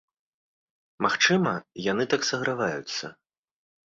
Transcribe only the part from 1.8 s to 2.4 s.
яны так